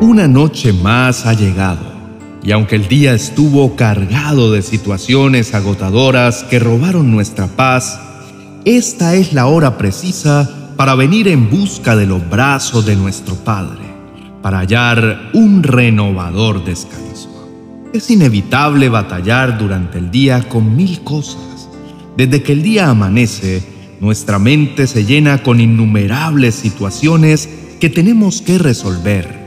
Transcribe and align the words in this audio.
Una 0.00 0.26
noche 0.26 0.72
más 0.72 1.26
ha 1.26 1.34
llegado, 1.34 1.82
y 2.42 2.52
aunque 2.52 2.76
el 2.76 2.88
día 2.88 3.12
estuvo 3.12 3.76
cargado 3.76 4.50
de 4.50 4.62
situaciones 4.62 5.52
agotadoras 5.52 6.42
que 6.44 6.58
robaron 6.58 7.10
nuestra 7.10 7.48
paz, 7.48 8.00
esta 8.64 9.14
es 9.14 9.34
la 9.34 9.44
hora 9.44 9.76
precisa 9.76 10.72
para 10.78 10.94
venir 10.94 11.28
en 11.28 11.50
busca 11.50 11.96
de 11.96 12.06
los 12.06 12.26
brazos 12.30 12.86
de 12.86 12.96
nuestro 12.96 13.34
Padre, 13.34 13.82
para 14.40 14.60
hallar 14.60 15.32
un 15.34 15.62
renovador 15.62 16.64
descanso. 16.64 17.28
Es 17.92 18.10
inevitable 18.10 18.88
batallar 18.88 19.58
durante 19.58 19.98
el 19.98 20.10
día 20.10 20.48
con 20.48 20.76
mil 20.76 21.02
cosas. 21.02 21.68
Desde 22.16 22.42
que 22.42 22.52
el 22.52 22.62
día 22.62 22.88
amanece, 22.88 23.62
nuestra 24.00 24.38
mente 24.38 24.86
se 24.86 25.04
llena 25.04 25.42
con 25.42 25.60
innumerables 25.60 26.54
situaciones 26.54 27.50
que 27.80 27.90
tenemos 27.90 28.40
que 28.40 28.56
resolver 28.56 29.39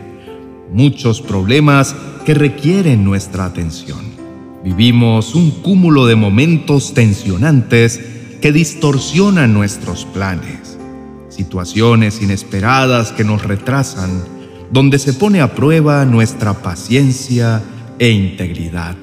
muchos 0.73 1.21
problemas 1.21 1.95
que 2.25 2.33
requieren 2.33 3.05
nuestra 3.05 3.45
atención. 3.45 4.01
Vivimos 4.63 5.35
un 5.35 5.51
cúmulo 5.51 6.05
de 6.05 6.15
momentos 6.15 6.93
tensionantes 6.93 8.01
que 8.41 8.51
distorsionan 8.51 9.53
nuestros 9.53 10.05
planes, 10.05 10.77
situaciones 11.29 12.21
inesperadas 12.21 13.11
que 13.11 13.23
nos 13.23 13.43
retrasan, 13.43 14.23
donde 14.71 14.99
se 14.99 15.13
pone 15.13 15.41
a 15.41 15.53
prueba 15.53 16.05
nuestra 16.05 16.53
paciencia 16.53 17.61
e 17.99 18.09
integridad, 18.09 18.95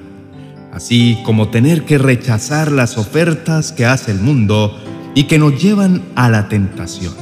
así 0.73 1.19
como 1.25 1.49
tener 1.49 1.85
que 1.85 1.99
rechazar 1.99 2.73
las 2.73 2.99
ofertas 2.99 3.71
que 3.71 3.87
hace 3.87 4.11
el 4.11 4.21
mundo 4.21 4.77
y 5.15 5.25
que 5.25 5.39
nos 5.39 5.63
llevan 5.63 6.03
a 6.17 6.29
la 6.29 6.49
tentación. 6.49 7.15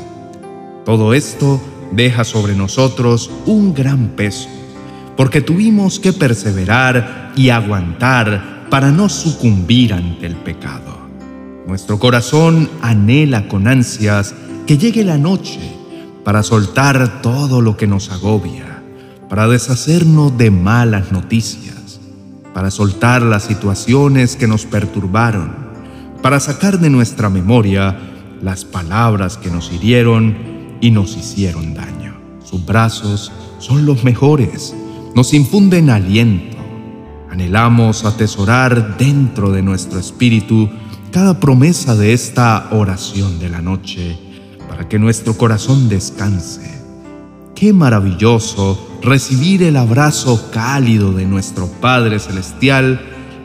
Todo 0.85 1.13
esto 1.13 1.61
deja 1.93 2.25
sobre 2.25 2.55
nosotros 2.55 3.31
un 3.47 3.75
gran 3.75 4.09
peso, 4.09 4.49
porque 5.17 5.41
tuvimos 5.41 5.99
que 5.99 6.13
perseverar 6.13 7.33
y 7.37 7.51
aguantar 7.51 8.67
para 8.71 8.91
no 8.91 9.09
sucumbir 9.09 9.95
ante 9.95 10.27
el 10.27 10.37
pecado. 10.37 10.99
Nuestro 11.67 11.99
corazón 11.99 12.69
anhela 12.83 13.49
con 13.49 13.69
ansias 13.69 14.35
que 14.67 14.79
llegue 14.79 15.05
la 15.05 15.19
noche 15.19 15.61
para 16.25 16.43
soltar 16.43 17.23
todo 17.23 17.61
lo 17.61 17.77
que 17.77 17.87
nos 17.87 18.11
agobia, 18.11 18.83
para 19.29 19.49
deshacernos 19.49 20.37
de 20.37 20.51
malas 20.51 21.13
noticias, 21.13 22.01
para 22.55 22.71
soltar 22.71 23.23
las 23.23 23.45
situaciones 23.45 24.37
que 24.37 24.49
nos 24.49 24.67
perturbaron, 24.67 25.69
para 26.23 26.41
sacar 26.41 26.81
de 26.81 26.91
nuestra 26.91 27.31
memoria 27.31 27.97
las 28.43 28.65
palabras 28.65 29.37
que 29.37 29.51
nos 29.51 29.73
hirieron 29.73 30.58
y 30.81 30.91
nos 30.91 31.17
hicieron 31.17 31.75
daño. 31.75 32.17
Sus 32.45 32.65
brazos 32.65 33.33
son 33.59 33.87
los 33.87 34.05
mejores, 34.05 34.75
nos 35.15 35.35
infunden 35.35 35.91
aliento. 35.91 36.57
Anhelamos 37.31 38.05
atesorar 38.05 38.97
dentro 38.97 39.53
de 39.53 39.63
nuestro 39.63 39.99
espíritu 39.99 40.69
cada 41.11 41.41
promesa 41.41 41.95
de 41.95 42.13
esta 42.13 42.69
oración 42.71 43.39
de 43.39 43.49
la 43.49 43.61
noche 43.61 44.19
para 44.69 44.89
que 44.89 44.99
nuestro 44.99 45.37
corazón 45.37 45.89
descanse. 45.89 46.79
Qué 47.55 47.73
maravilloso 47.73 48.79
recibir 49.03 49.63
el 49.63 49.77
abrazo 49.77 50.51
cálido 50.53 51.13
de 51.13 51.27
nuestro 51.27 51.67
Padre 51.67 52.19
Celestial 52.19 53.01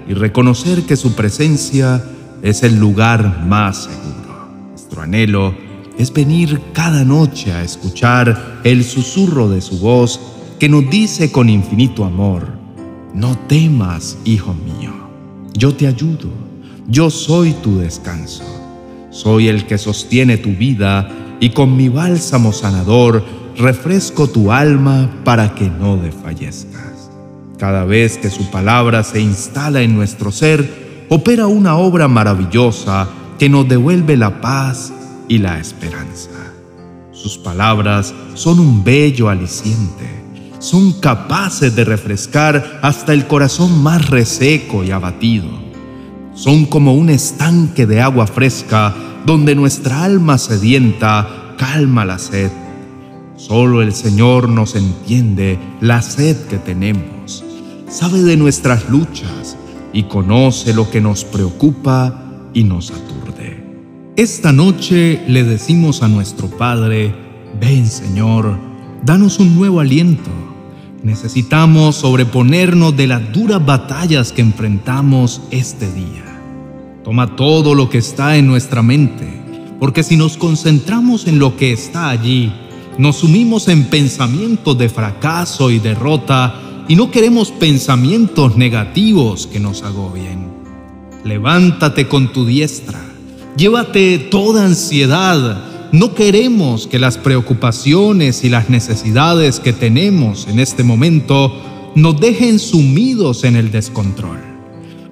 y 0.08 0.14
reconocer 0.14 0.84
que 0.84 0.96
su 0.96 1.14
presencia 1.16 2.04
es 2.42 2.64
el 2.64 2.80
lugar 2.80 3.46
más 3.46 3.86
seguro. 3.86 4.50
Nuestro 4.70 5.02
anhelo 5.02 5.63
es 5.98 6.12
venir 6.12 6.62
cada 6.74 7.04
noche 7.04 7.52
a 7.52 7.64
escuchar 7.64 8.60
el 8.64 8.84
susurro 8.84 9.50
de 9.50 9.62
su 9.62 9.80
voz 9.80 10.20
que 10.60 10.70
nos 10.70 10.90
dice 10.90 11.32
con 11.32 11.50
infinito 11.50 12.06
amor, 12.06 12.48
no 13.14 13.38
temas, 13.48 14.18
hijo 14.24 14.54
mío, 14.54 14.92
yo 15.54 15.76
te 15.76 15.88
ayudo, 15.88 16.30
yo 16.88 17.10
soy 17.10 17.54
tu 17.54 17.78
descanso, 17.78 18.44
soy 19.12 19.48
el 19.48 19.66
que 19.66 19.78
sostiene 19.78 20.38
tu 20.38 20.50
vida 20.50 21.10
y 21.40 21.50
con 21.50 21.76
mi 21.76 21.90
bálsamo 21.90 22.54
sanador 22.54 23.24
refresco 23.58 24.28
tu 24.28 24.52
alma 24.52 25.10
para 25.24 25.54
que 25.54 25.70
no 25.70 25.98
desfallezcas. 25.98 27.12
Cada 27.58 27.86
vez 27.86 28.18
que 28.18 28.30
su 28.30 28.50
palabra 28.50 29.04
se 29.04 29.22
instala 29.22 29.82
en 29.82 29.96
nuestro 29.96 30.32
ser, 30.32 31.06
opera 31.10 31.48
una 31.48 31.78
obra 31.78 32.08
maravillosa 32.08 33.08
que 33.38 33.50
nos 33.50 33.68
devuelve 33.68 34.18
la 34.18 34.42
paz 34.42 34.92
y 35.28 35.38
la 35.38 35.60
esperanza. 35.60 36.30
Sus 37.12 37.38
palabras 37.38 38.14
son 38.34 38.60
un 38.60 38.84
bello 38.84 39.30
aliciente, 39.30 40.24
son 40.60 40.94
capaces 41.00 41.76
de 41.76 41.86
refrescar 41.86 42.80
hasta 42.82 43.14
el 43.14 43.28
corazón 43.28 43.82
más 43.84 44.10
reseco 44.10 44.84
y 44.84 44.92
abatido. 44.92 45.48
Son 46.34 46.66
como 46.66 46.94
un 46.96 47.10
estanque 47.10 47.86
de 47.86 48.02
agua 48.02 48.28
fresca 48.28 48.94
donde 49.26 49.56
nuestra 49.56 50.04
alma 50.04 50.38
sedienta 50.38 51.56
calma 51.58 52.06
la 52.06 52.18
sed. 52.18 52.52
Solo 53.36 53.82
el 53.82 53.94
Señor 53.94 54.50
nos 54.50 54.76
entiende 54.76 55.60
la 55.82 56.02
sed 56.02 56.38
que 56.48 56.58
tenemos, 56.58 57.44
sabe 57.90 58.22
de 58.22 58.38
nuestras 58.38 58.90
luchas 58.90 59.58
y 59.92 60.04
conoce 60.04 60.74
lo 60.74 60.90
que 60.90 61.02
nos 61.02 61.24
preocupa 61.26 62.24
y 62.54 62.64
nos 62.64 62.92
aturde. 62.92 63.33
Esta 64.16 64.52
noche 64.52 65.24
le 65.28 65.44
decimos 65.44 66.04
a 66.04 66.08
nuestro 66.08 66.48
Padre, 66.48 67.16
ven 67.60 67.88
Señor, 67.88 68.60
danos 69.04 69.40
un 69.40 69.56
nuevo 69.56 69.80
aliento. 69.80 70.30
Necesitamos 71.02 71.96
sobreponernos 71.96 72.96
de 72.96 73.08
las 73.08 73.34
duras 73.34 73.66
batallas 73.66 74.32
que 74.32 74.44
enfrentamos 74.44 75.42
este 75.50 75.92
día. 75.92 76.40
Toma 77.04 77.36
todo 77.36 77.74
lo 77.74 77.90
que 77.90 77.98
está 77.98 78.38
en 78.38 78.46
nuestra 78.46 78.84
mente, 78.84 79.28
porque 79.80 80.04
si 80.04 80.16
nos 80.16 80.38
concentramos 80.38 81.26
en 81.26 81.40
lo 81.40 81.58
que 81.58 81.74
está 81.74 82.10
allí, 82.10 82.54
nos 83.00 83.16
sumimos 83.16 83.68
en 83.68 83.86
pensamientos 83.86 84.78
de 84.78 84.90
fracaso 84.90 85.72
y 85.72 85.80
derrota 85.80 86.86
y 86.88 86.96
no 86.96 87.10
queremos 87.10 87.50
pensamientos 87.50 88.58
negativos 88.58 89.48
que 89.48 89.60
nos 89.60 89.82
agobien. 89.82 90.54
Levántate 91.24 92.08
con 92.08 92.32
tu 92.32 92.46
diestra 92.46 93.13
Llévate 93.56 94.18
toda 94.18 94.66
ansiedad. 94.66 95.64
No 95.92 96.16
queremos 96.16 96.88
que 96.88 96.98
las 96.98 97.20
preocupaciones 97.20 98.44
y 98.44 98.50
las 98.50 98.70
necesidades 98.70 99.60
que 99.60 99.74
tenemos 99.74 100.48
en 100.48 100.60
este 100.60 100.84
momento 100.84 101.54
nos 101.96 102.20
dejen 102.20 102.58
sumidos 102.58 103.44
en 103.44 103.56
el 103.56 103.72
descontrol. 103.72 104.40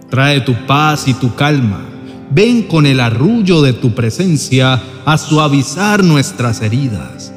Trae 0.10 0.42
tu 0.42 0.56
paz 0.66 1.08
y 1.08 1.14
tu 1.14 1.36
calma. 1.36 1.88
Ven 2.32 2.64
con 2.64 2.88
el 2.88 3.00
arrullo 3.00 3.62
de 3.62 3.74
tu 3.74 3.94
presencia 3.94 4.82
a 5.06 5.18
suavizar 5.20 6.04
nuestras 6.04 6.62
heridas. 6.62 7.32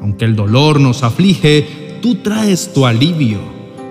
Aunque 0.00 0.24
el 0.24 0.36
dolor 0.36 0.78
nos 0.78 1.02
aflige, 1.02 1.98
tú 2.00 2.16
traes 2.16 2.72
tu 2.72 2.86
alivio. 2.86 3.40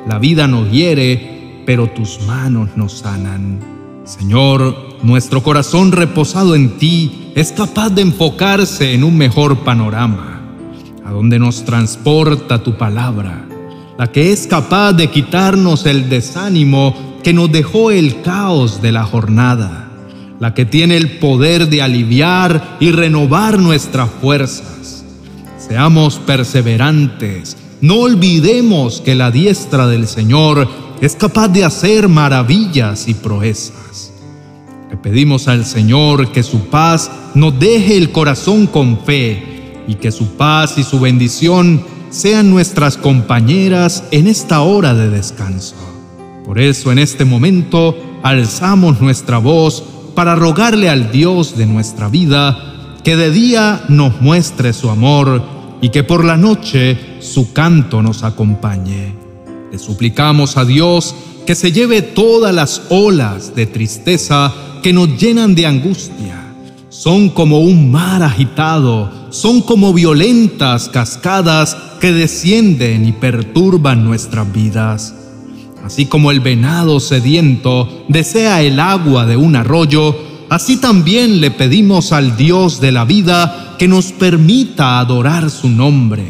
La 0.07 0.17
vida 0.17 0.47
nos 0.47 0.71
hiere, 0.71 1.63
pero 1.65 1.87
tus 1.87 2.21
manos 2.25 2.69
nos 2.77 2.99
sanan. 2.99 3.72
Señor, 4.05 4.75
nuestro 5.01 5.43
corazón 5.43 5.93
reposado 5.93 6.55
en 6.55 6.77
ti 6.77 7.31
es 7.35 7.53
capaz 7.53 7.89
de 7.89 8.01
enfocarse 8.01 8.93
en 8.93 9.05
un 9.05 9.17
mejor 9.17 9.59
panorama, 9.59 10.41
a 11.05 11.11
donde 11.11 11.39
nos 11.39 11.63
transporta 11.63 12.63
tu 12.63 12.77
palabra, 12.77 13.47
la 13.97 14.11
que 14.11 14.33
es 14.33 14.45
capaz 14.45 14.91
de 14.91 15.09
quitarnos 15.09 15.85
el 15.85 16.09
desánimo 16.09 16.93
que 17.23 17.31
nos 17.31 17.49
dejó 17.49 17.91
el 17.91 18.21
caos 18.21 18.81
de 18.81 18.91
la 18.91 19.05
jornada, 19.05 19.89
la 20.37 20.53
que 20.53 20.65
tiene 20.65 20.97
el 20.97 21.19
poder 21.19 21.69
de 21.69 21.81
aliviar 21.81 22.77
y 22.81 22.91
renovar 22.91 23.57
nuestras 23.57 24.09
fuerzas. 24.21 25.05
Seamos 25.57 26.17
perseverantes, 26.17 27.55
no 27.79 27.99
olvidemos 27.99 28.99
que 28.99 29.15
la 29.15 29.31
diestra 29.31 29.87
del 29.87 30.07
Señor 30.07 30.67
es 31.03 31.15
capaz 31.17 31.49
de 31.49 31.65
hacer 31.65 32.07
maravillas 32.07 33.09
y 33.09 33.13
proezas. 33.13 33.92
Pedimos 35.03 35.49
al 35.49 35.65
Señor 35.65 36.31
que 36.31 36.43
su 36.43 36.67
paz 36.67 37.11
nos 37.35 37.59
deje 37.59 37.97
el 37.97 38.13
corazón 38.13 38.67
con 38.67 38.97
fe 38.99 39.83
y 39.85 39.95
que 39.95 40.13
su 40.13 40.37
paz 40.37 40.77
y 40.77 40.83
su 40.83 40.97
bendición 41.01 41.83
sean 42.09 42.49
nuestras 42.49 42.95
compañeras 42.95 44.05
en 44.11 44.27
esta 44.27 44.61
hora 44.61 44.93
de 44.93 45.09
descanso. 45.09 45.75
Por 46.45 46.57
eso 46.57 46.89
en 46.93 46.99
este 46.99 47.25
momento 47.25 47.97
alzamos 48.23 49.01
nuestra 49.01 49.39
voz 49.39 49.83
para 50.15 50.35
rogarle 50.35 50.89
al 50.89 51.11
Dios 51.11 51.57
de 51.57 51.65
nuestra 51.65 52.07
vida 52.07 53.01
que 53.03 53.17
de 53.17 53.29
día 53.29 53.83
nos 53.89 54.21
muestre 54.21 54.71
su 54.71 54.89
amor 54.89 55.43
y 55.81 55.89
que 55.89 56.03
por 56.03 56.23
la 56.23 56.37
noche 56.37 56.97
su 57.19 57.51
canto 57.51 58.01
nos 58.01 58.23
acompañe. 58.23 59.13
Le 59.69 59.77
suplicamos 59.79 60.55
a 60.55 60.63
Dios 60.63 61.13
que 61.45 61.55
se 61.55 61.73
lleve 61.73 62.01
todas 62.01 62.55
las 62.55 62.83
olas 62.87 63.53
de 63.53 63.65
tristeza 63.65 64.53
que 64.83 64.91
nos 64.91 65.17
llenan 65.17 65.55
de 65.55 65.65
angustia. 65.65 66.41
son 66.89 67.29
como 67.29 67.59
un 67.59 67.89
mar 67.89 68.21
agitado, 68.21 69.09
son 69.31 69.61
como 69.61 69.93
violentas 69.93 70.89
cascadas 70.89 71.75
que 71.99 72.11
descienden 72.11 73.07
y 73.07 73.13
perturban 73.13 74.03
nuestras 74.03 74.51
vidas. 74.53 75.15
Así 75.83 76.05
como 76.05 76.29
el 76.29 76.39
venado 76.39 76.99
sediento 76.99 78.05
desea 78.09 78.61
el 78.61 78.79
agua 78.79 79.25
de 79.25 79.37
un 79.37 79.55
arroyo, 79.55 80.15
así 80.49 80.77
también 80.77 81.41
le 81.41 81.49
pedimos 81.49 82.11
al 82.11 82.37
Dios 82.37 82.79
de 82.79 82.91
la 82.91 83.05
vida 83.05 83.75
que 83.79 83.87
nos 83.87 84.11
permita 84.11 84.99
adorar 84.99 85.49
su 85.49 85.69
nombre, 85.69 86.25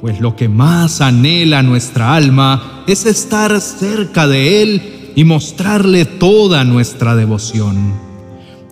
pues 0.00 0.20
lo 0.20 0.36
que 0.36 0.48
más 0.48 1.00
anhela 1.00 1.62
nuestra 1.62 2.14
alma 2.14 2.84
es 2.86 3.04
estar 3.06 3.60
cerca 3.60 4.28
de 4.28 4.62
Él 4.62 4.93
y 5.14 5.24
mostrarle 5.24 6.04
toda 6.04 6.64
nuestra 6.64 7.16
devoción. 7.16 7.94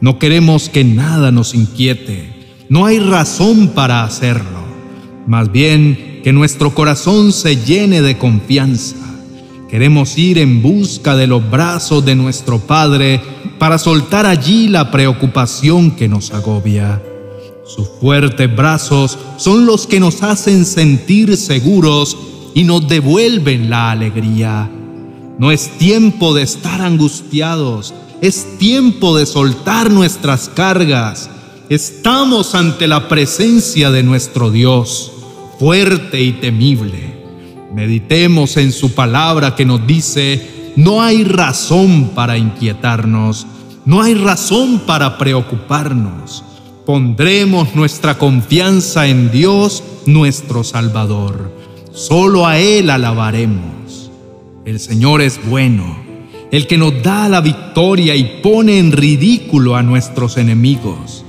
No 0.00 0.18
queremos 0.18 0.68
que 0.68 0.84
nada 0.84 1.30
nos 1.30 1.54
inquiete. 1.54 2.32
No 2.68 2.86
hay 2.86 2.98
razón 2.98 3.68
para 3.68 4.04
hacerlo. 4.04 4.62
Más 5.26 5.52
bien 5.52 6.20
que 6.24 6.32
nuestro 6.32 6.74
corazón 6.74 7.32
se 7.32 7.56
llene 7.56 8.02
de 8.02 8.18
confianza. 8.18 8.96
Queremos 9.70 10.18
ir 10.18 10.38
en 10.38 10.60
busca 10.60 11.16
de 11.16 11.26
los 11.26 11.48
brazos 11.48 12.04
de 12.04 12.14
nuestro 12.14 12.58
Padre 12.58 13.20
para 13.58 13.78
soltar 13.78 14.26
allí 14.26 14.68
la 14.68 14.90
preocupación 14.90 15.92
que 15.92 16.08
nos 16.08 16.32
agobia. 16.32 17.00
Sus 17.64 17.88
fuertes 18.00 18.54
brazos 18.54 19.18
son 19.36 19.64
los 19.64 19.86
que 19.86 20.00
nos 20.00 20.22
hacen 20.22 20.64
sentir 20.64 21.36
seguros 21.36 22.16
y 22.54 22.64
nos 22.64 22.86
devuelven 22.88 23.70
la 23.70 23.92
alegría. 23.92 24.68
No 25.38 25.50
es 25.50 25.78
tiempo 25.78 26.34
de 26.34 26.42
estar 26.42 26.82
angustiados, 26.82 27.94
es 28.20 28.58
tiempo 28.58 29.16
de 29.16 29.26
soltar 29.26 29.90
nuestras 29.90 30.48
cargas. 30.48 31.30
Estamos 31.68 32.54
ante 32.54 32.86
la 32.86 33.08
presencia 33.08 33.90
de 33.90 34.02
nuestro 34.02 34.50
Dios, 34.50 35.10
fuerte 35.58 36.22
y 36.22 36.32
temible. 36.32 37.24
Meditemos 37.74 38.58
en 38.58 38.72
su 38.72 38.92
palabra 38.92 39.56
que 39.56 39.64
nos 39.64 39.86
dice, 39.86 40.72
no 40.76 41.02
hay 41.02 41.24
razón 41.24 42.10
para 42.14 42.36
inquietarnos, 42.36 43.46
no 43.86 44.02
hay 44.02 44.14
razón 44.14 44.82
para 44.86 45.18
preocuparnos. 45.18 46.44
Pondremos 46.84 47.74
nuestra 47.74 48.18
confianza 48.18 49.06
en 49.06 49.30
Dios, 49.30 49.82
nuestro 50.04 50.62
Salvador. 50.62 51.50
Solo 51.92 52.46
a 52.46 52.58
Él 52.58 52.90
alabaremos. 52.90 53.81
El 54.64 54.78
Señor 54.78 55.22
es 55.22 55.40
bueno 55.44 56.12
el 56.52 56.66
que 56.66 56.76
nos 56.76 57.02
da 57.02 57.30
la 57.30 57.40
victoria 57.40 58.14
y 58.14 58.40
pone 58.42 58.78
en 58.78 58.92
ridículo 58.92 59.74
a 59.74 59.82
nuestros 59.82 60.36
enemigos. 60.36 61.24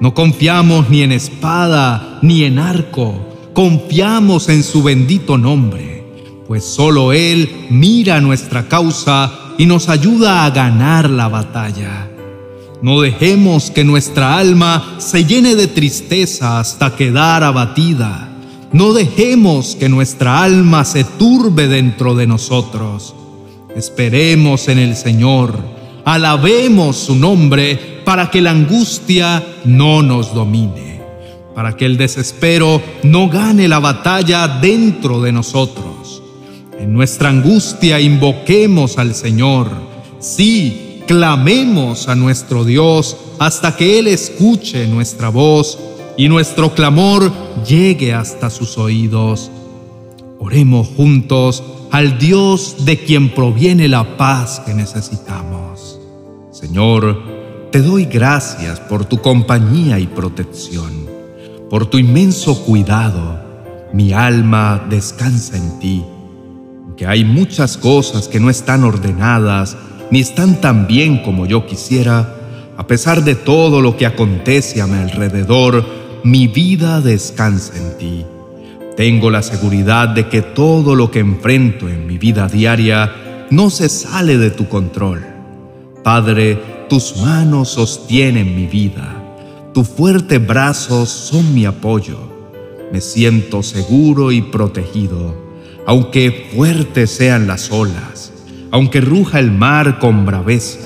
No 0.00 0.12
confiamos 0.12 0.90
ni 0.90 1.02
en 1.02 1.12
espada 1.12 2.18
ni 2.20 2.42
en 2.42 2.58
arco, 2.58 3.14
confiamos 3.54 4.48
en 4.48 4.64
su 4.64 4.82
bendito 4.82 5.38
nombre, 5.38 6.04
pues 6.48 6.64
solo 6.64 7.12
Él 7.12 7.48
mira 7.70 8.20
nuestra 8.20 8.66
causa 8.68 9.54
y 9.56 9.66
nos 9.66 9.88
ayuda 9.88 10.44
a 10.44 10.50
ganar 10.50 11.08
la 11.08 11.28
batalla. 11.28 12.10
No 12.82 13.00
dejemos 13.00 13.70
que 13.70 13.84
nuestra 13.84 14.36
alma 14.36 14.96
se 14.98 15.24
llene 15.24 15.54
de 15.54 15.68
tristeza 15.68 16.58
hasta 16.58 16.96
quedar 16.96 17.44
abatida. 17.44 18.25
No 18.76 18.92
dejemos 18.92 19.74
que 19.74 19.88
nuestra 19.88 20.42
alma 20.42 20.84
se 20.84 21.02
turbe 21.02 21.66
dentro 21.66 22.14
de 22.14 22.26
nosotros. 22.26 23.14
Esperemos 23.74 24.68
en 24.68 24.78
el 24.78 24.96
Señor, 24.96 25.58
alabemos 26.04 26.96
su 26.96 27.16
nombre 27.16 28.02
para 28.04 28.30
que 28.30 28.42
la 28.42 28.50
angustia 28.50 29.42
no 29.64 30.02
nos 30.02 30.34
domine, 30.34 31.00
para 31.54 31.74
que 31.74 31.86
el 31.86 31.96
desespero 31.96 32.82
no 33.02 33.30
gane 33.30 33.66
la 33.66 33.78
batalla 33.78 34.46
dentro 34.46 35.22
de 35.22 35.32
nosotros. 35.32 36.22
En 36.78 36.92
nuestra 36.92 37.30
angustia 37.30 37.98
invoquemos 37.98 38.98
al 38.98 39.14
Señor, 39.14 39.70
sí, 40.18 41.00
clamemos 41.06 42.08
a 42.08 42.14
nuestro 42.14 42.62
Dios 42.62 43.16
hasta 43.38 43.74
que 43.74 43.98
Él 43.98 44.06
escuche 44.06 44.86
nuestra 44.86 45.30
voz 45.30 45.78
y 46.16 46.28
nuestro 46.28 46.74
clamor 46.74 47.30
llegue 47.66 48.14
hasta 48.14 48.50
sus 48.50 48.78
oídos. 48.78 49.50
Oremos 50.38 50.88
juntos 50.96 51.62
al 51.90 52.18
Dios 52.18 52.84
de 52.84 52.98
quien 52.98 53.30
proviene 53.30 53.88
la 53.88 54.16
paz 54.16 54.60
que 54.64 54.74
necesitamos. 54.74 56.00
Señor, 56.52 57.22
te 57.70 57.82
doy 57.82 58.06
gracias 58.06 58.80
por 58.80 59.04
tu 59.04 59.20
compañía 59.20 59.98
y 59.98 60.06
protección, 60.06 61.06
por 61.68 61.86
tu 61.86 61.98
inmenso 61.98 62.64
cuidado. 62.64 63.44
Mi 63.92 64.12
alma 64.12 64.86
descansa 64.88 65.56
en 65.56 65.78
ti. 65.78 66.04
Que 66.96 67.06
hay 67.06 67.24
muchas 67.24 67.76
cosas 67.76 68.26
que 68.28 68.40
no 68.40 68.48
están 68.48 68.84
ordenadas 68.84 69.76
ni 70.10 70.20
están 70.20 70.60
tan 70.60 70.86
bien 70.86 71.22
como 71.22 71.46
yo 71.46 71.66
quisiera, 71.66 72.34
a 72.76 72.86
pesar 72.86 73.24
de 73.24 73.34
todo 73.34 73.82
lo 73.82 73.96
que 73.96 74.06
acontece 74.06 74.80
a 74.80 74.86
mi 74.86 74.98
alrededor, 74.98 75.84
mi 76.26 76.48
vida 76.48 77.00
descansa 77.00 77.74
en 77.76 77.98
ti. 77.98 78.26
Tengo 78.96 79.30
la 79.30 79.44
seguridad 79.44 80.08
de 80.08 80.28
que 80.28 80.42
todo 80.42 80.96
lo 80.96 81.08
que 81.08 81.20
enfrento 81.20 81.88
en 81.88 82.08
mi 82.08 82.18
vida 82.18 82.48
diaria 82.48 83.46
no 83.50 83.70
se 83.70 83.88
sale 83.88 84.36
de 84.36 84.50
tu 84.50 84.68
control. 84.68 85.24
Padre, 86.02 86.60
tus 86.88 87.18
manos 87.18 87.68
sostienen 87.68 88.56
mi 88.56 88.66
vida, 88.66 89.22
tus 89.72 89.86
fuertes 89.86 90.44
brazos 90.44 91.10
son 91.10 91.54
mi 91.54 91.64
apoyo. 91.64 92.18
Me 92.92 93.00
siento 93.00 93.62
seguro 93.62 94.32
y 94.32 94.42
protegido, 94.42 95.36
aunque 95.86 96.48
fuertes 96.56 97.12
sean 97.12 97.46
las 97.46 97.70
olas, 97.70 98.32
aunque 98.72 99.00
ruja 99.00 99.38
el 99.38 99.52
mar 99.52 100.00
con 100.00 100.26
braveza, 100.26 100.80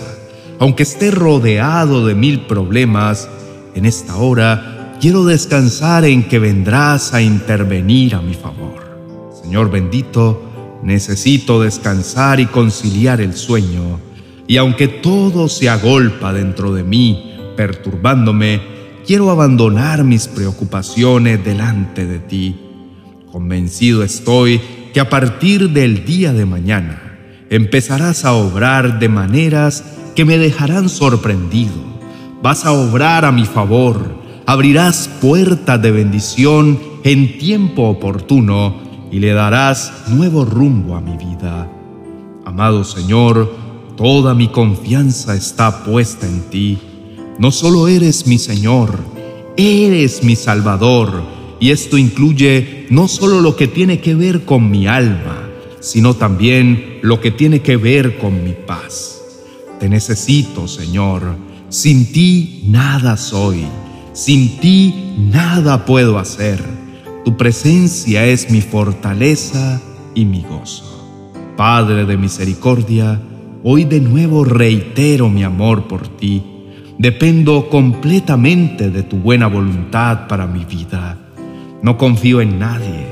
aunque 0.59 0.83
esté 0.83 1.11
rodeado 1.11 2.05
de 2.05 2.15
mil 2.15 2.43
problemas, 2.43 3.27
en 3.75 3.87
esta 3.87 4.17
hora 4.17 4.80
quiero 5.01 5.25
descansar 5.25 6.05
en 6.05 6.29
que 6.29 6.39
vendrás 6.39 7.15
a 7.15 7.23
intervenir 7.23 8.15
a 8.15 8.21
mi 8.21 8.35
favor. 8.35 9.31
Señor 9.43 9.71
bendito, 9.71 10.79
necesito 10.83 11.63
descansar 11.63 12.39
y 12.39 12.47
conciliar 12.47 13.23
el 13.23 13.33
sueño, 13.33 13.99
y 14.47 14.59
aunque 14.59 14.89
todo 14.89 15.49
se 15.49 15.71
agolpa 15.71 16.35
dentro 16.35 16.75
de 16.75 16.85
mí, 16.85 17.35
perturbándome, 17.57 18.61
quiero 19.07 19.31
abandonar 19.31 20.05
mis 20.05 20.29
preocupaciones 20.29 21.43
delante 21.43 22.05
de 22.05 22.19
ti. 22.19 22.61
Convencido 23.33 24.03
estoy 24.05 24.61
que 24.93 25.01
a 25.01 25.09
partir 25.09 25.71
del 25.71 26.05
día 26.05 26.35
de 26.35 26.45
mañana 26.45 27.19
empezarás 27.49 28.27
a 28.27 28.33
obrar 28.33 28.99
de 28.99 29.09
maneras 29.09 29.83
que 30.15 30.27
me 30.27 30.37
dejarán 30.37 30.91
sorprendido. 30.91 31.89
Vas 32.43 32.67
a 32.67 32.73
obrar 32.73 33.25
a 33.25 33.33
mi 33.33 33.47
favor 33.47 34.20
abrirás 34.51 35.09
puertas 35.21 35.81
de 35.81 35.93
bendición 35.93 36.81
en 37.05 37.39
tiempo 37.39 37.85
oportuno 37.85 38.75
y 39.13 39.21
le 39.21 39.33
darás 39.33 39.93
nuevo 40.09 40.45
rumbo 40.45 40.97
a 40.97 41.01
mi 41.01 41.17
vida. 41.17 41.71
Amado 42.45 42.83
Señor, 42.83 43.55
toda 43.97 44.35
mi 44.35 44.49
confianza 44.49 45.37
está 45.37 45.85
puesta 45.85 46.27
en 46.27 46.41
ti. 46.51 46.79
No 47.39 47.53
solo 47.53 47.87
eres 47.87 48.27
mi 48.27 48.39
Señor, 48.39 48.99
eres 49.57 50.25
mi 50.25 50.35
Salvador, 50.35 51.23
y 51.61 51.71
esto 51.71 51.97
incluye 51.97 52.89
no 52.91 53.07
solo 53.07 53.41
lo 53.41 53.55
que 53.55 53.69
tiene 53.69 54.01
que 54.01 54.17
ver 54.17 54.45
con 54.45 54.69
mi 54.69 54.89
alma, 54.89 55.49
sino 55.79 56.15
también 56.15 56.99
lo 57.03 57.21
que 57.21 57.31
tiene 57.31 57.61
que 57.61 57.77
ver 57.77 58.19
con 58.19 58.43
mi 58.43 58.55
paz. 58.55 59.23
Te 59.79 59.89
necesito, 59.89 60.67
Señor. 60.67 61.37
Sin 61.69 62.11
ti 62.13 62.65
nada 62.67 63.17
soy. 63.17 63.65
Sin 64.13 64.59
ti 64.59 65.15
nada 65.33 65.85
puedo 65.85 66.19
hacer. 66.19 66.61
Tu 67.25 67.37
presencia 67.37 68.27
es 68.27 68.51
mi 68.51 68.61
fortaleza 68.61 69.81
y 70.15 70.25
mi 70.25 70.43
gozo. 70.43 70.85
Padre 71.57 72.05
de 72.07 72.17
misericordia, 72.17 73.21
hoy 73.63 73.85
de 73.85 74.01
nuevo 74.01 74.45
reitero 74.45 75.29
mi 75.29 75.45
amor 75.45 75.87
por 75.87 76.09
ti. 76.09 76.43
Dependo 76.99 77.69
completamente 77.71 78.91
de 78.91 79.05
tu 79.05 79.17
buena 79.17 79.47
voluntad 79.47 80.27
para 80.27 80.47
mi 80.47 80.65
vida. 80.65 81.17
No 81.83 81.97
confío 81.97 82.41
en 82.41 82.59
nadie. 82.59 83.07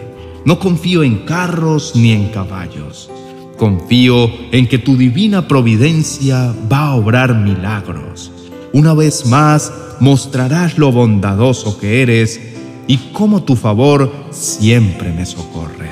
No 0.44 0.58
confío 0.58 1.04
en 1.04 1.18
carros 1.18 1.92
ni 1.94 2.10
en 2.10 2.28
caballos. 2.30 3.08
Confío 3.56 4.30
en 4.50 4.66
que 4.66 4.78
tu 4.78 4.96
divina 4.96 5.46
providencia 5.46 6.52
va 6.70 6.88
a 6.88 6.94
obrar 6.96 7.36
milagros. 7.36 8.32
Una 8.72 8.94
vez 8.94 9.26
más, 9.26 9.72
mostrarás 10.00 10.78
lo 10.78 10.92
bondadoso 10.92 11.78
que 11.78 12.02
eres 12.02 12.40
y 12.87 12.98
cómo 13.12 13.42
tu 13.42 13.56
favor 13.56 14.12
siempre 14.30 15.12
me 15.12 15.25
socorre. 15.25 15.90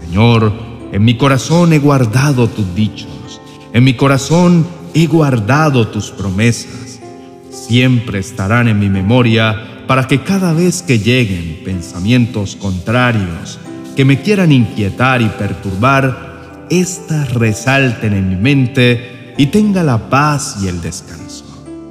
Señor, 0.00 0.52
en 0.92 1.04
mi 1.04 1.16
corazón 1.16 1.72
he 1.72 1.78
guardado 1.78 2.48
tus 2.48 2.74
dichos, 2.74 3.40
en 3.72 3.84
mi 3.84 3.94
corazón 3.94 4.66
he 4.94 5.06
guardado 5.06 5.88
tus 5.88 6.10
promesas. 6.10 7.00
siempre 7.50 8.18
estarán 8.18 8.66
en 8.68 8.78
mi 8.78 8.88
memoria 8.88 9.84
para 9.86 10.06
que 10.06 10.22
cada 10.22 10.54
vez 10.54 10.82
que 10.82 10.98
lleguen 10.98 11.60
pensamientos 11.64 12.56
contrarios 12.56 13.58
que 13.94 14.04
me 14.04 14.22
quieran 14.22 14.52
inquietar 14.52 15.20
y 15.20 15.28
perturbar, 15.28 16.66
éstas 16.70 17.34
resalten 17.34 18.14
en 18.14 18.28
mi 18.28 18.36
mente 18.36 19.34
y 19.36 19.46
tenga 19.46 19.82
la 19.82 20.08
paz 20.08 20.58
y 20.62 20.68
el 20.68 20.80
descanso. 20.80 21.47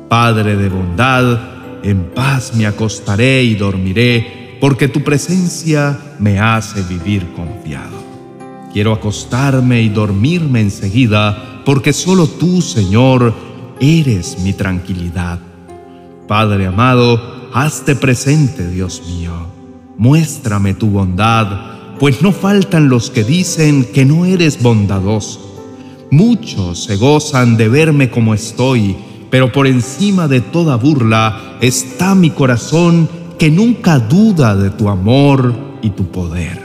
Padre 0.10 0.56
de 0.56 0.70
bondad, 0.70 1.84
en 1.84 2.12
paz 2.16 2.54
me 2.56 2.66
acostaré 2.66 3.44
y 3.44 3.56
dormiré, 3.56 4.58
porque 4.62 4.88
tu 4.88 5.04
presencia 5.04 6.00
me 6.20 6.40
hace 6.40 6.82
vivir 6.84 7.28
confiado. 7.36 7.98
Quiero 8.72 8.94
acostarme 8.94 9.82
y 9.82 9.90
dormirme 9.90 10.62
enseguida, 10.62 11.62
porque 11.66 11.92
solo 11.94 12.28
tú, 12.28 12.62
Señor, 12.62 13.34
eres 13.80 14.40
mi 14.40 14.54
tranquilidad. 14.54 15.40
Padre 16.28 16.68
amado, 16.68 17.50
hazte 17.54 17.96
presente, 17.96 18.70
Dios 18.70 19.04
mío. 19.08 19.34
Muéstrame 19.98 20.74
tu 20.74 20.88
bondad, 20.88 21.98
pues 22.00 22.22
no 22.22 22.32
faltan 22.32 22.88
los 22.88 23.10
que 23.10 23.24
dicen 23.24 23.86
que 23.94 24.06
no 24.06 24.26
eres 24.26 24.62
bondadoso. 24.62 25.44
Muchos 26.12 26.86
se 26.86 26.96
gozan 26.96 27.58
de 27.58 27.68
verme 27.68 28.10
como 28.10 28.34
estoy, 28.34 28.96
pero 29.30 29.52
por 29.52 29.68
encima 29.68 30.28
de 30.28 30.42
toda 30.42 30.76
burla 30.76 31.58
está 31.62 32.16
mi 32.16 32.30
corazón 32.30 33.10
que 33.38 33.52
nunca 33.52 34.00
duda 34.00 34.56
de 34.56 34.70
tu 34.70 34.90
amor 34.90 35.54
y 35.82 35.92
tu 35.92 36.06
poder. 36.12 36.60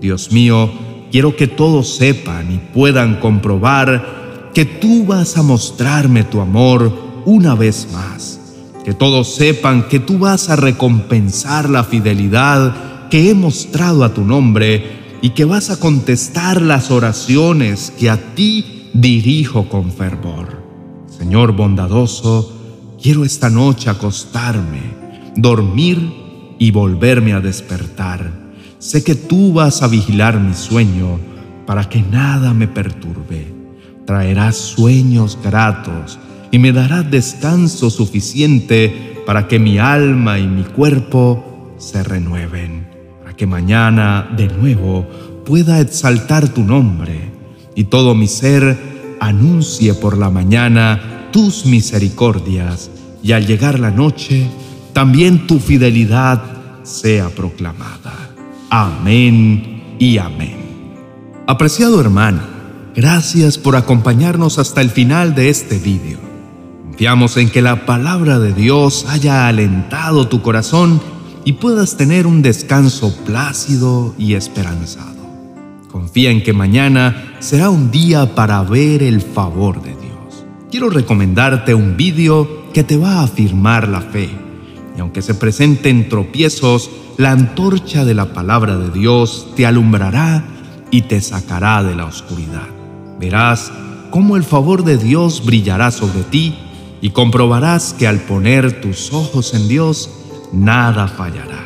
Dios 0.00 0.30
mío, 0.32 0.70
quiero 1.10 1.36
que 1.36 1.46
todos 1.46 1.96
sepan 1.96 2.52
y 2.52 2.58
puedan 2.58 3.20
comprobar 3.20 4.50
que 4.52 4.64
tú 4.64 5.04
vas 5.04 5.36
a 5.36 5.42
mostrarme 5.42 6.24
tu 6.24 6.40
amor 6.40 6.92
una 7.24 7.54
vez 7.54 7.88
más. 7.92 8.40
Que 8.84 8.94
todos 8.94 9.34
sepan 9.34 9.88
que 9.88 9.98
tú 9.98 10.18
vas 10.18 10.48
a 10.48 10.56
recompensar 10.56 11.68
la 11.68 11.84
fidelidad 11.84 13.08
que 13.08 13.30
he 13.30 13.34
mostrado 13.34 14.04
a 14.04 14.14
tu 14.14 14.24
nombre 14.24 15.18
y 15.22 15.30
que 15.30 15.44
vas 15.44 15.70
a 15.70 15.80
contestar 15.80 16.62
las 16.62 16.90
oraciones 16.90 17.92
que 17.98 18.10
a 18.10 18.34
ti 18.34 18.90
dirijo 18.92 19.68
con 19.68 19.92
fervor. 19.92 20.65
Señor 21.18 21.52
bondadoso, 21.52 22.52
quiero 23.00 23.24
esta 23.24 23.48
noche 23.48 23.88
acostarme, 23.88 24.82
dormir 25.34 25.98
y 26.58 26.70
volverme 26.70 27.32
a 27.32 27.40
despertar. 27.40 28.30
Sé 28.78 29.02
que 29.02 29.14
tú 29.14 29.54
vas 29.54 29.82
a 29.82 29.88
vigilar 29.88 30.38
mi 30.38 30.52
sueño 30.52 31.18
para 31.66 31.88
que 31.88 32.02
nada 32.02 32.52
me 32.52 32.68
perturbe. 32.68 33.46
Traerás 34.04 34.56
sueños 34.56 35.38
gratos 35.42 36.18
y 36.50 36.58
me 36.58 36.72
darás 36.72 37.10
descanso 37.10 37.88
suficiente 37.88 39.22
para 39.26 39.48
que 39.48 39.58
mi 39.58 39.78
alma 39.78 40.38
y 40.38 40.46
mi 40.46 40.64
cuerpo 40.64 41.74
se 41.78 42.02
renueven, 42.02 42.86
para 43.20 43.34
que 43.34 43.46
mañana 43.46 44.28
de 44.36 44.48
nuevo 44.48 45.06
pueda 45.46 45.80
exaltar 45.80 46.48
tu 46.50 46.62
nombre 46.62 47.32
y 47.74 47.84
todo 47.84 48.14
mi 48.14 48.28
ser 48.28 48.95
anuncie 49.20 49.94
por 49.94 50.16
la 50.18 50.30
mañana 50.30 51.28
tus 51.32 51.66
misericordias 51.66 52.90
y 53.22 53.32
al 53.32 53.46
llegar 53.46 53.78
la 53.78 53.90
noche 53.90 54.48
también 54.92 55.46
tu 55.46 55.58
fidelidad 55.58 56.42
sea 56.82 57.28
proclamada. 57.28 58.30
Amén 58.70 59.96
y 59.98 60.18
amén. 60.18 60.56
Apreciado 61.46 62.00
hermano, 62.00 62.40
gracias 62.94 63.58
por 63.58 63.76
acompañarnos 63.76 64.58
hasta 64.58 64.80
el 64.80 64.90
final 64.90 65.34
de 65.34 65.50
este 65.50 65.78
vídeo. 65.78 66.18
Confiamos 66.84 67.36
en 67.36 67.50
que 67.50 67.60
la 67.60 67.84
palabra 67.84 68.38
de 68.38 68.52
Dios 68.54 69.04
haya 69.08 69.46
alentado 69.48 70.28
tu 70.28 70.40
corazón 70.40 71.00
y 71.44 71.52
puedas 71.52 71.96
tener 71.96 72.26
un 72.26 72.42
descanso 72.42 73.14
plácido 73.24 74.14
y 74.18 74.34
esperanzado. 74.34 75.15
Confía 75.96 76.30
en 76.30 76.42
que 76.42 76.52
mañana 76.52 77.36
será 77.38 77.70
un 77.70 77.90
día 77.90 78.34
para 78.34 78.62
ver 78.62 79.02
el 79.02 79.22
favor 79.22 79.80
de 79.80 79.92
Dios. 79.92 80.44
Quiero 80.70 80.90
recomendarte 80.90 81.74
un 81.74 81.96
vídeo 81.96 82.70
que 82.74 82.84
te 82.84 82.98
va 82.98 83.12
a 83.12 83.22
afirmar 83.22 83.88
la 83.88 84.02
fe. 84.02 84.28
Y 84.94 85.00
aunque 85.00 85.22
se 85.22 85.32
presenten 85.32 86.10
tropiezos, 86.10 86.90
la 87.16 87.30
antorcha 87.30 88.04
de 88.04 88.12
la 88.12 88.34
palabra 88.34 88.76
de 88.76 88.90
Dios 88.90 89.54
te 89.56 89.64
alumbrará 89.64 90.44
y 90.90 91.00
te 91.00 91.18
sacará 91.22 91.82
de 91.82 91.96
la 91.96 92.04
oscuridad. 92.04 92.68
Verás 93.18 93.72
cómo 94.10 94.36
el 94.36 94.44
favor 94.44 94.84
de 94.84 94.98
Dios 94.98 95.46
brillará 95.46 95.90
sobre 95.90 96.24
ti 96.24 96.58
y 97.00 97.08
comprobarás 97.08 97.94
que 97.94 98.06
al 98.06 98.20
poner 98.20 98.82
tus 98.82 99.14
ojos 99.14 99.54
en 99.54 99.66
Dios, 99.66 100.10
nada 100.52 101.08
fallará 101.08 101.65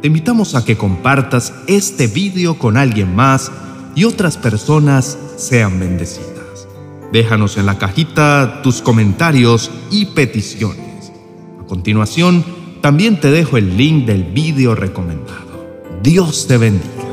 te 0.00 0.06
invitamos 0.06 0.54
a 0.54 0.64
que 0.64 0.76
compartas 0.76 1.52
este 1.66 2.06
vídeo 2.06 2.58
con 2.58 2.76
alguien 2.76 3.14
más 3.16 3.50
y 3.94 4.04
otras 4.04 4.36
personas 4.36 5.18
sean 5.36 5.80
bendecidas. 5.80 6.68
Déjanos 7.12 7.56
en 7.56 7.66
la 7.66 7.78
cajita 7.78 8.60
tus 8.62 8.80
comentarios 8.80 9.70
y 9.90 10.06
peticiones. 10.06 11.12
A 11.60 11.66
continuación, 11.66 12.44
también 12.80 13.18
te 13.18 13.30
dejo 13.30 13.56
el 13.56 13.76
link 13.76 14.06
del 14.06 14.24
vídeo 14.24 14.74
recomendado. 14.74 15.66
Dios 16.02 16.46
te 16.46 16.58
bendiga. 16.58 17.07